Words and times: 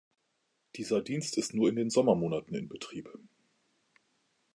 Dieser 0.77 1.03
Dienst 1.03 1.37
ist 1.37 1.53
nur 1.53 1.69
in 1.69 1.75
den 1.75 1.91
Sommermonaten 1.91 2.55
in 2.55 2.67
Betrieb. 2.67 3.07